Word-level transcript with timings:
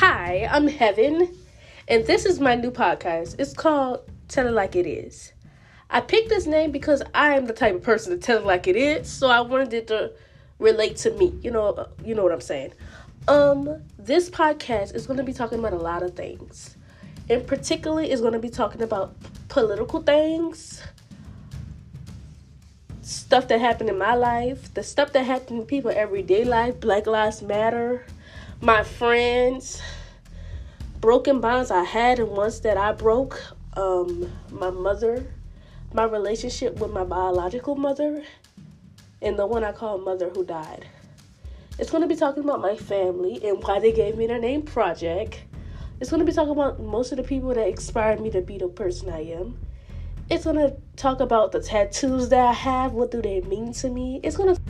Hi, 0.00 0.48
I'm 0.48 0.68
Heaven, 0.68 1.36
and 1.88 2.06
this 2.06 2.24
is 2.24 2.38
my 2.38 2.54
new 2.54 2.70
podcast. 2.70 3.34
It's 3.40 3.52
called 3.52 4.08
Tell 4.28 4.46
It 4.46 4.52
Like 4.52 4.76
It 4.76 4.86
Is. 4.86 5.32
I 5.90 6.00
picked 6.00 6.28
this 6.28 6.46
name 6.46 6.70
because 6.70 7.02
I 7.14 7.34
am 7.34 7.46
the 7.46 7.52
type 7.52 7.74
of 7.74 7.82
person 7.82 8.12
to 8.12 8.16
tell 8.16 8.38
it 8.38 8.44
like 8.44 8.68
it 8.68 8.76
is, 8.76 9.10
so 9.10 9.26
I 9.26 9.40
wanted 9.40 9.74
it 9.74 9.88
to 9.88 10.12
relate 10.60 10.98
to 10.98 11.10
me. 11.10 11.36
You 11.42 11.50
know, 11.50 11.88
you 12.04 12.14
know 12.14 12.22
what 12.22 12.30
I'm 12.30 12.40
saying. 12.40 12.74
Um, 13.26 13.82
this 13.98 14.30
podcast 14.30 14.94
is 14.94 15.04
going 15.04 15.16
to 15.16 15.24
be 15.24 15.32
talking 15.32 15.58
about 15.58 15.72
a 15.72 15.78
lot 15.78 16.04
of 16.04 16.14
things. 16.14 16.76
In 17.28 17.44
particular, 17.44 18.00
is 18.02 18.20
going 18.20 18.34
to 18.34 18.38
be 18.38 18.50
talking 18.50 18.82
about 18.82 19.16
political 19.48 20.00
things, 20.00 20.80
stuff 23.08 23.48
that 23.48 23.58
happened 23.58 23.88
in 23.88 23.96
my 23.96 24.14
life, 24.14 24.74
the 24.74 24.82
stuff 24.82 25.14
that 25.14 25.24
happened 25.24 25.60
in 25.60 25.66
people 25.66 25.90
everyday 25.90 26.44
life, 26.44 26.78
Black 26.78 27.06
Lives 27.06 27.40
Matter, 27.40 28.04
my 28.60 28.84
friends, 28.84 29.80
broken 31.00 31.40
bonds 31.40 31.70
I 31.70 31.84
had 31.84 32.18
and 32.18 32.28
ones 32.28 32.60
that 32.60 32.76
I 32.76 32.92
broke, 32.92 33.42
um, 33.78 34.30
my 34.50 34.68
mother, 34.68 35.26
my 35.94 36.04
relationship 36.04 36.78
with 36.80 36.90
my 36.90 37.02
biological 37.02 37.76
mother, 37.76 38.22
and 39.22 39.38
the 39.38 39.46
one 39.46 39.64
I 39.64 39.72
call 39.72 39.96
mother 39.96 40.28
who 40.28 40.44
died. 40.44 40.86
It's 41.78 41.90
going 41.90 42.02
to 42.02 42.08
be 42.08 42.16
talking 42.16 42.44
about 42.44 42.60
my 42.60 42.76
family 42.76 43.40
and 43.42 43.62
why 43.62 43.78
they 43.78 43.92
gave 43.92 44.18
me 44.18 44.26
the 44.26 44.38
name 44.38 44.62
Project. 44.62 45.44
It's 45.98 46.10
going 46.10 46.20
to 46.20 46.26
be 46.26 46.32
talking 46.32 46.52
about 46.52 46.78
most 46.78 47.10
of 47.12 47.16
the 47.16 47.24
people 47.24 47.54
that 47.54 47.68
inspired 47.68 48.20
me 48.20 48.30
to 48.32 48.42
be 48.42 48.58
the 48.58 48.68
person 48.68 49.08
I 49.08 49.32
am. 49.32 49.58
It's 50.30 50.44
to 50.56 50.76
talk 50.96 51.20
about 51.20 51.52
the 51.52 51.60
tattoos 51.60 52.28
that 52.28 52.46
I 52.46 52.52
have, 52.52 52.92
what 52.92 53.10
do 53.10 53.22
they 53.22 53.40
mean 53.40 53.72
to 53.74 53.88
me. 53.88 54.20
It's 54.22 54.36
to 54.54 54.60